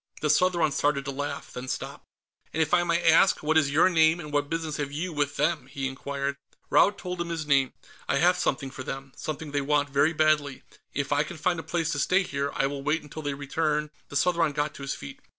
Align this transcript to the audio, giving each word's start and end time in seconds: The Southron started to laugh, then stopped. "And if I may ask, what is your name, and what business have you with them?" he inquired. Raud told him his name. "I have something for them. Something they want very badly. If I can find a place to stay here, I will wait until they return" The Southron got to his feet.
The 0.21 0.31
Southron 0.31 0.71
started 0.71 1.05
to 1.05 1.11
laugh, 1.11 1.53
then 1.53 1.67
stopped. 1.67 2.07
"And 2.53 2.59
if 2.63 2.73
I 2.73 2.83
may 2.83 3.03
ask, 3.03 3.43
what 3.43 3.55
is 3.55 3.69
your 3.69 3.87
name, 3.87 4.19
and 4.19 4.33
what 4.33 4.49
business 4.49 4.77
have 4.77 4.91
you 4.91 5.13
with 5.13 5.35
them?" 5.35 5.67
he 5.67 5.87
inquired. 5.87 6.37
Raud 6.71 6.97
told 6.97 7.21
him 7.21 7.29
his 7.29 7.45
name. 7.45 7.73
"I 8.09 8.15
have 8.15 8.35
something 8.35 8.71
for 8.71 8.81
them. 8.81 9.11
Something 9.15 9.51
they 9.51 9.61
want 9.61 9.91
very 9.91 10.13
badly. 10.13 10.63
If 10.91 11.11
I 11.11 11.21
can 11.21 11.37
find 11.37 11.59
a 11.59 11.61
place 11.61 11.91
to 11.91 11.99
stay 11.99 12.23
here, 12.23 12.51
I 12.55 12.65
will 12.65 12.81
wait 12.81 13.03
until 13.03 13.21
they 13.21 13.35
return" 13.35 13.91
The 14.09 14.15
Southron 14.15 14.53
got 14.53 14.73
to 14.73 14.81
his 14.81 14.95
feet. 14.95 15.19